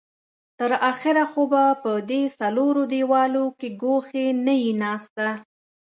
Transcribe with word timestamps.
تر 0.59 0.71
اخره 0.91 1.23
خو 1.31 1.41
به 1.51 1.63
په 1.81 1.91
دې 2.09 2.21
څلورو 2.39 2.83
دېوالو 2.93 3.45
کې 3.59 3.69
ګوښې 3.81 4.27
نه 4.45 4.53
يې 4.63 4.71
ناسته. 4.83 5.27